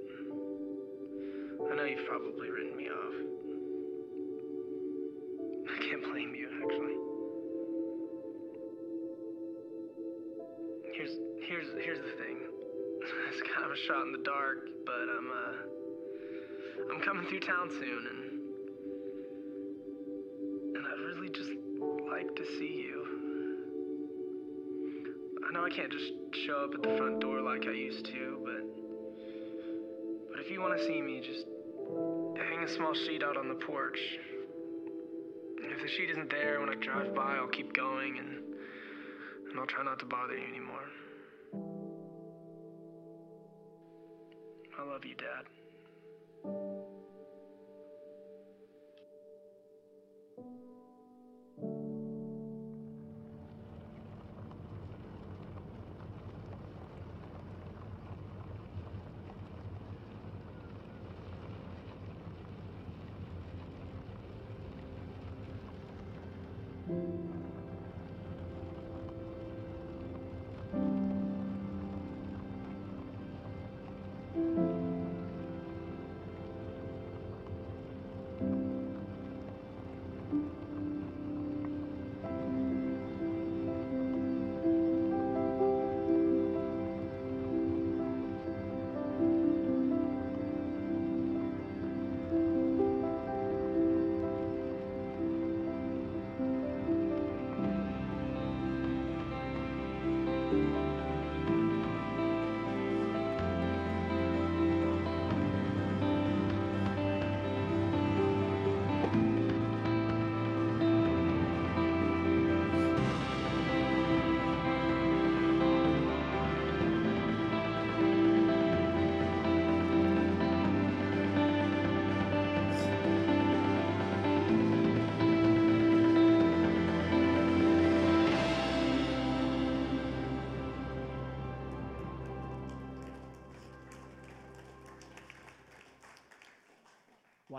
[1.72, 3.14] I know you've probably written me off.
[5.68, 6.96] I can't blame you, actually.
[10.94, 11.16] Here's
[11.48, 12.38] here's here's the thing.
[13.32, 14.68] It's kind of a shot in the dark,
[17.02, 18.22] coming through town soon and
[20.76, 21.50] and I'd really just
[22.08, 23.06] like to see you.
[25.46, 26.12] I know I can't just
[26.46, 28.62] show up at the front door like I used to, but
[30.30, 31.46] but if you want to see me, just
[32.36, 34.00] hang a small sheet out on the porch.
[35.62, 38.38] And if the sheet isn't there when I drive by, I'll keep going and
[39.50, 40.86] and I'll try not to bother you anymore.
[44.78, 45.46] I love you, Dad.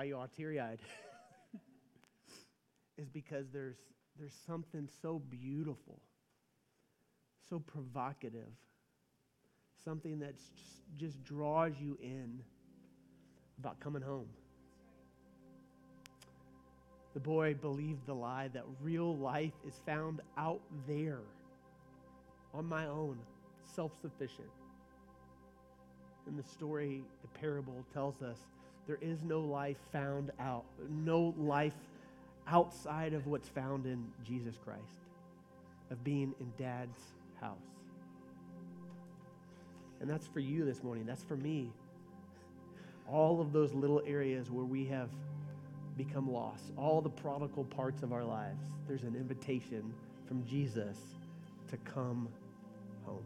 [0.04, 0.80] Why you are teary eyed
[2.98, 3.78] is because there's,
[4.20, 5.98] there's something so beautiful,
[7.50, 8.52] so provocative,
[9.86, 12.38] something that just, just draws you in
[13.60, 14.28] about coming home.
[17.14, 21.22] The boy believed the lie that real life is found out there
[22.54, 23.18] on my own,
[23.74, 24.50] self sufficient.
[26.28, 28.40] And the story, the parable tells us
[28.88, 31.76] there is no life found out, no life
[32.48, 34.82] outside of what's found in Jesus Christ,
[35.90, 37.00] of being in dad's
[37.40, 37.58] house.
[40.02, 41.06] And that's for you this morning.
[41.06, 41.72] That's for me.
[43.08, 45.10] All of those little areas where we have
[45.98, 49.94] become lost, all the prodigal parts of our lives, there's an invitation
[50.28, 50.98] from Jesus
[51.70, 52.28] to come
[53.06, 53.24] home.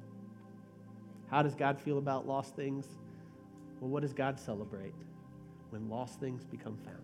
[1.32, 2.86] How does God feel about lost things?
[3.80, 4.94] Well, what does God celebrate?
[5.70, 6.98] When lost things become found.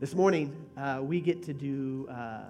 [0.00, 2.40] This morning, uh, we get to do uh,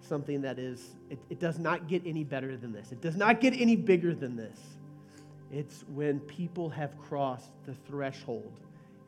[0.00, 2.92] something that is, it, it does not get any better than this.
[2.92, 4.58] It does not get any bigger than this.
[5.50, 8.52] It's when people have crossed the threshold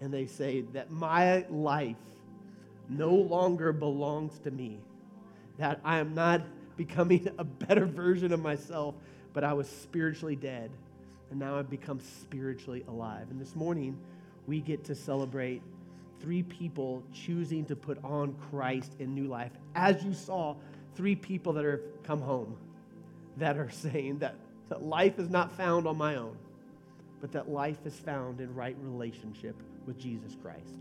[0.01, 1.97] and they say that my life
[2.89, 4.79] no longer belongs to me,
[5.59, 6.43] that I am not
[6.77, 8.95] becoming a better version of myself,
[9.33, 10.71] but I was spiritually dead,
[11.31, 13.27] and now I've become spiritually alive.
[13.31, 13.97] And this morning,
[14.47, 15.63] we get to celebrate
[16.21, 19.53] three people choosing to put on Christ in new life.
[19.75, 20.57] As you saw,
[20.95, 22.57] three people that have come home
[23.37, 24.35] that are saying that,
[24.69, 26.37] that life is not found on my own,
[27.21, 30.79] but that life is found in right relationship with Jesus Christ.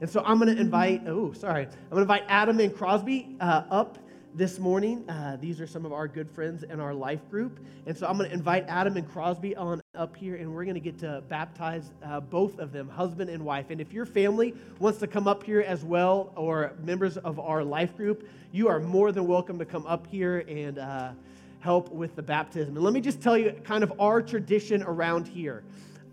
[0.00, 3.36] And so I'm going to invite, oh, sorry, I'm going to invite Adam and Crosby
[3.40, 3.98] uh, up
[4.38, 5.04] this morning.
[5.10, 7.58] Uh, these are some of our good friends in our life group.
[7.86, 10.74] And so I'm going to invite Adam and Crosby on up here, and we're going
[10.74, 13.70] to get to baptize uh, both of them, husband and wife.
[13.70, 17.64] And if your family wants to come up here as well, or members of our
[17.64, 21.10] life group, you are more than welcome to come up here and uh,
[21.58, 22.76] help with the baptism.
[22.76, 25.64] And let me just tell you kind of our tradition around here.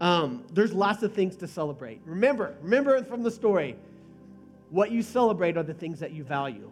[0.02, 2.02] Um, there's lots of things to celebrate.
[2.06, 3.76] Remember, remember from the story,
[4.72, 6.72] what you celebrate are the things that you value.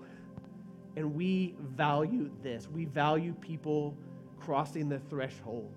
[0.96, 2.68] And we value this.
[2.68, 3.96] We value people
[4.40, 5.72] crossing the threshold.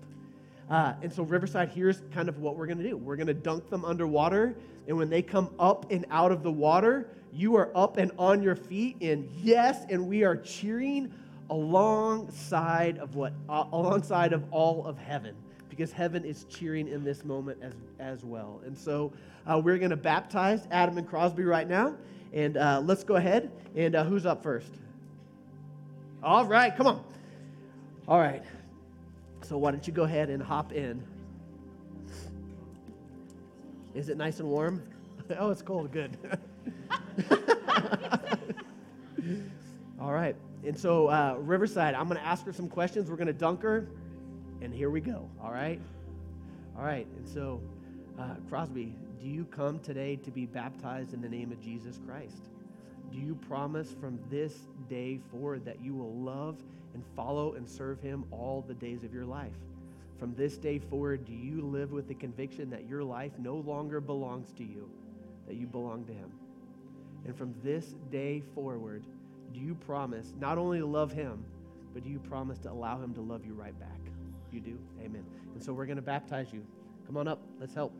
[0.69, 3.33] Uh, and so, Riverside, here's kind of what we're going to do we're going to
[3.33, 4.55] dunk them underwater.
[4.87, 8.41] And when they come up and out of the water, you are up and on
[8.41, 8.97] your feet.
[9.01, 11.13] And yes, and we are cheering
[11.49, 13.33] alongside of what?
[13.49, 15.35] Uh, alongside of all of heaven.
[15.69, 18.61] Because heaven is cheering in this moment as, as well.
[18.65, 19.13] And so
[19.45, 21.95] uh, we're going to baptize Adam and Crosby right now.
[22.33, 23.51] And uh, let's go ahead.
[23.75, 24.71] And uh, who's up first?
[26.23, 27.03] All right, come on.
[28.07, 28.43] All right.
[29.43, 31.03] So why don't you go ahead and hop in?
[33.93, 34.81] Is it nice and warm?
[35.39, 35.91] oh, it's cold.
[35.91, 36.17] Good.
[39.99, 40.35] All right.
[40.65, 43.09] And so, uh, Riverside, I'm going to ask her some questions.
[43.09, 43.87] We're going to dunk her,
[44.61, 45.29] and here we go.
[45.41, 45.79] All right?
[46.77, 47.07] All right.
[47.17, 47.61] And so,
[48.19, 52.49] uh, Crosby, do you come today to be baptized in the name of Jesus Christ?
[53.11, 56.57] Do you promise from this day forward that you will love
[56.93, 59.53] and follow and serve him all the days of your life?
[60.17, 64.01] From this day forward, do you live with the conviction that your life no longer
[64.01, 64.89] belongs to you,
[65.47, 66.31] that you belong to him?
[67.25, 69.05] And from this day forward,
[69.53, 71.45] do you promise not only to love him,
[71.93, 73.99] but do you promise to allow him to love you right back?
[74.51, 74.79] You do?
[75.03, 75.23] Amen.
[75.53, 76.65] And so we're going to baptize you.
[77.05, 77.41] Come on up.
[77.59, 77.93] Let's help.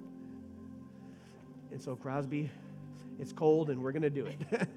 [1.71, 2.49] And so, Crosby,
[3.19, 4.37] it's cold and we're going to do it.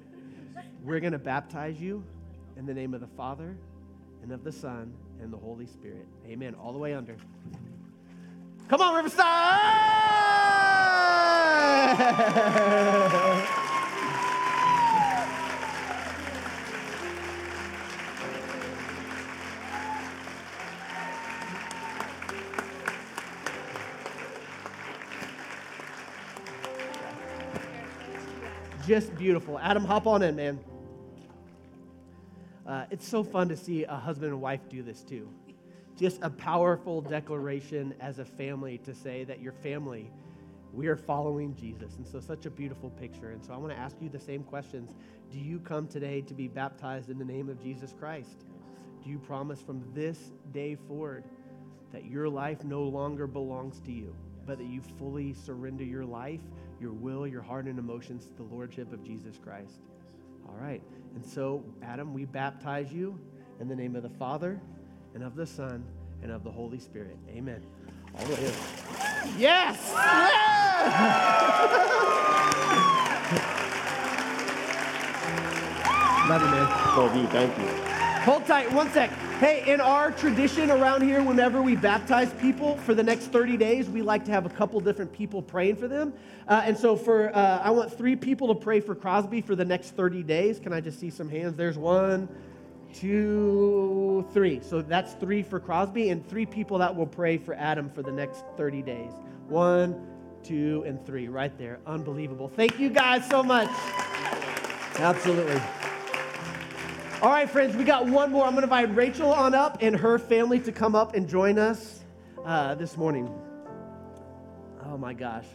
[0.83, 2.03] we're going to baptize you
[2.57, 3.55] in the name of the Father
[4.23, 6.07] and of the Son and the Holy Spirit.
[6.27, 6.55] Amen.
[6.55, 7.15] All the way under.
[8.67, 9.27] Come on, Riverside!
[28.87, 29.59] just beautiful.
[29.59, 30.59] Adam, hop on in, man.
[32.71, 35.27] Uh, it's so fun to see a husband and wife do this too.
[35.97, 40.09] Just a powerful declaration as a family to say that your family,
[40.71, 41.97] we are following Jesus.
[41.97, 43.31] And so, such a beautiful picture.
[43.31, 44.95] And so, I want to ask you the same questions.
[45.29, 48.45] Do you come today to be baptized in the name of Jesus Christ?
[49.03, 51.25] Do you promise from this day forward
[51.91, 54.15] that your life no longer belongs to you,
[54.45, 56.39] but that you fully surrender your life
[56.79, 59.81] your will, your heart, and emotions to the Lordship of Jesus Christ.
[60.47, 60.81] All right.
[61.15, 63.19] And so, Adam, we baptize you
[63.59, 64.59] in the name of the Father
[65.13, 65.83] and of the Son
[66.21, 67.17] and of the Holy Spirit.
[67.29, 67.63] Amen.
[68.17, 68.53] All right.
[69.37, 69.93] Yes!
[76.29, 76.97] Love you, man.
[76.97, 77.27] Love you.
[77.27, 77.67] Thank you.
[78.23, 78.71] Hold tight.
[78.71, 79.09] One sec.
[79.41, 83.89] Hey, in our tradition around here, whenever we baptize people for the next 30 days,
[83.89, 86.13] we like to have a couple different people praying for them.
[86.47, 89.65] Uh, and so, for uh, I want three people to pray for Crosby for the
[89.65, 90.59] next 30 days.
[90.59, 91.55] Can I just see some hands?
[91.55, 92.29] There's one,
[92.93, 94.59] two, three.
[94.61, 98.11] So that's three for Crosby, and three people that will pray for Adam for the
[98.11, 99.11] next 30 days.
[99.47, 100.05] One,
[100.43, 101.79] two, and three, right there.
[101.87, 102.47] Unbelievable.
[102.47, 103.71] Thank you guys so much.
[104.99, 105.59] Absolutely.
[107.21, 108.45] All right, friends, we got one more.
[108.45, 111.59] I'm going to invite Rachel on up and her family to come up and join
[111.59, 112.03] us
[112.43, 113.31] uh, this morning.
[114.87, 115.45] Oh my gosh.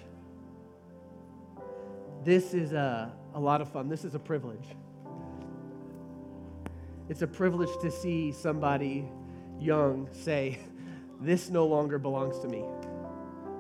[2.23, 3.89] This is a, a lot of fun.
[3.89, 4.65] This is a privilege.
[7.09, 9.09] It's a privilege to see somebody
[9.59, 10.61] young say,
[11.21, 12.65] This no longer belongs to me.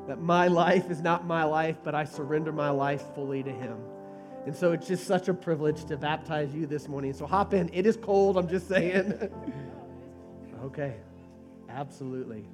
[0.07, 3.78] That my life is not my life, but I surrender my life fully to Him.
[4.47, 7.12] And so it's just such a privilege to baptize you this morning.
[7.12, 7.68] So hop in.
[7.72, 9.28] It is cold, I'm just saying.
[10.62, 10.94] okay,
[11.68, 12.47] absolutely.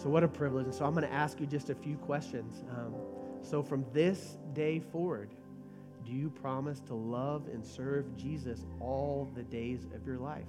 [0.00, 0.64] So, what a privilege.
[0.64, 2.64] And so, I'm going to ask you just a few questions.
[2.70, 2.94] Um,
[3.42, 5.34] so, from this day forward,
[6.06, 10.46] do you promise to love and serve Jesus all the days of your life?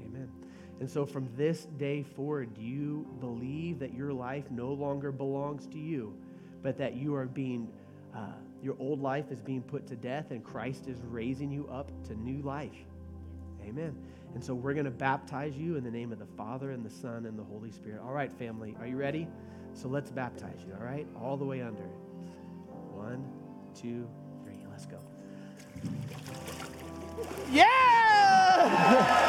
[0.00, 0.30] Amen.
[0.78, 5.66] And so, from this day forward, do you believe that your life no longer belongs
[5.66, 6.16] to you,
[6.62, 7.68] but that you are being
[8.14, 8.28] uh,
[8.62, 12.14] your old life is being put to death and Christ is raising you up to
[12.14, 12.76] new life.
[13.64, 13.96] Amen.
[14.34, 16.90] And so we're going to baptize you in the name of the Father and the
[16.90, 18.00] Son and the Holy Spirit.
[18.04, 19.26] All right, family, are you ready?
[19.74, 21.06] So let's baptize you, all right?
[21.20, 21.82] All the way under.
[22.92, 23.24] One,
[23.74, 24.08] two,
[24.42, 24.64] three.
[24.70, 24.98] Let's go.
[27.50, 27.66] Yeah!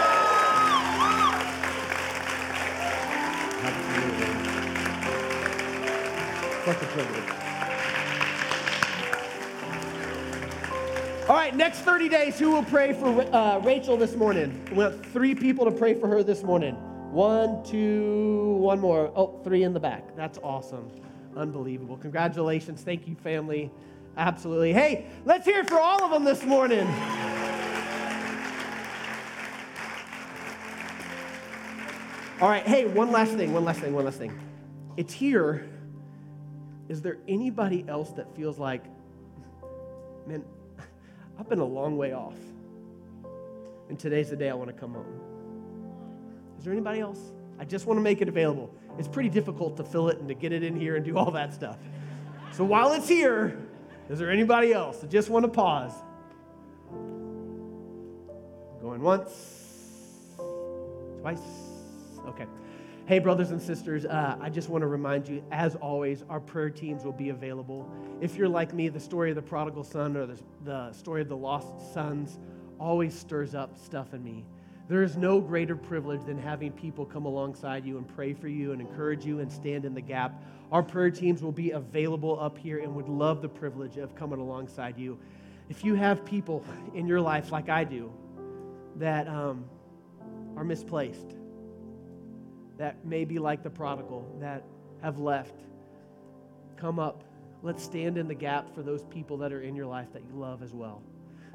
[3.64, 4.26] Absolutely.
[6.66, 7.41] Such a privilege.
[11.32, 14.68] All right, next 30 days, who will pray for uh, Rachel this morning?
[14.74, 16.76] We have three people to pray for her this morning.
[17.14, 19.14] One, two, one more.
[19.16, 20.14] Oh, three in the back.
[20.18, 20.92] That's awesome.
[21.38, 21.96] Unbelievable.
[21.96, 22.82] Congratulations.
[22.82, 23.72] Thank you, family.
[24.18, 24.74] Absolutely.
[24.74, 26.86] Hey, let's hear it for all of them this morning.
[32.42, 34.38] All right, hey, one last thing, one last thing, one last thing.
[34.98, 35.70] It's here.
[36.90, 38.84] Is there anybody else that feels like,
[40.28, 40.44] man,
[41.42, 42.36] I've been a long way off.
[43.90, 45.20] And today's the day I want to come home.
[46.60, 47.18] Is there anybody else?
[47.58, 48.72] I just want to make it available.
[49.00, 51.32] It's pretty difficult to fill it and to get it in here and do all
[51.32, 51.80] that stuff.
[52.52, 53.58] So while it's here,
[54.08, 55.94] is there anybody else that just want to pause?
[58.80, 59.32] Going once,
[61.22, 61.40] twice.
[62.28, 62.46] Okay.
[63.12, 66.70] Hey, brothers and sisters, uh, I just want to remind you, as always, our prayer
[66.70, 67.92] teams will be available.
[68.22, 71.28] If you're like me, the story of the prodigal son or the, the story of
[71.28, 72.40] the lost sons
[72.80, 74.46] always stirs up stuff in me.
[74.88, 78.72] There is no greater privilege than having people come alongside you and pray for you
[78.72, 80.42] and encourage you and stand in the gap.
[80.72, 84.40] Our prayer teams will be available up here and would love the privilege of coming
[84.40, 85.20] alongside you.
[85.68, 86.64] If you have people
[86.96, 88.10] in your life, like I do,
[88.96, 89.66] that um,
[90.56, 91.36] are misplaced,
[92.82, 94.64] that may be like the prodigal that
[95.04, 95.54] have left,
[96.78, 97.24] come up.
[97.62, 100.34] Let's stand in the gap for those people that are in your life that you
[100.34, 101.04] love as well.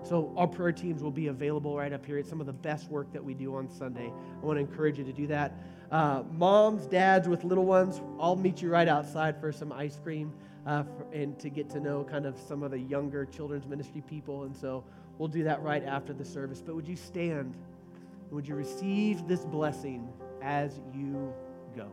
[0.05, 2.19] So, our prayer teams will be available right up here.
[2.19, 4.07] It's some of the best work that we do on Sunday.
[4.07, 5.53] I want to encourage you to do that.
[5.91, 10.33] Uh, moms, dads with little ones, I'll meet you right outside for some ice cream
[10.65, 14.01] uh, for, and to get to know kind of some of the younger children's ministry
[14.09, 14.45] people.
[14.45, 14.85] And so,
[15.19, 16.63] we'll do that right after the service.
[16.65, 17.57] But would you stand?
[18.31, 20.09] Would you receive this blessing?
[20.43, 21.33] As you
[21.77, 21.91] go.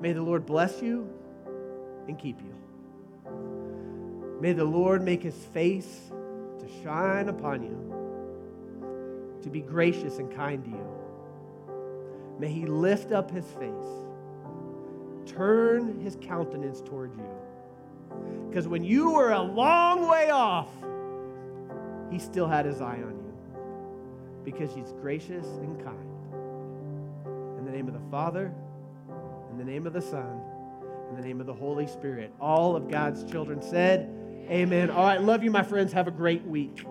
[0.00, 1.08] May the Lord bless you
[2.08, 2.54] and keep you.
[4.40, 6.10] May the Lord make his face
[6.58, 10.86] to shine upon you, to be gracious and kind to you.
[12.38, 13.70] May he lift up his face,
[15.26, 17.28] turn his countenance toward you.
[18.48, 20.70] Because when you were a long way off,
[22.10, 23.19] he still had his eye on you
[24.44, 25.98] because he's gracious and kind.
[27.58, 28.52] In the name of the Father,
[29.50, 30.40] in the name of the Son,
[31.10, 32.32] in the name of the Holy Spirit.
[32.40, 34.08] All of God's children said,
[34.48, 34.90] Amen.
[34.90, 35.92] All right, love you, my friends.
[35.92, 36.84] Have a great week.